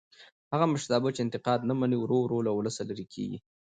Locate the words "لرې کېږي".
2.89-3.37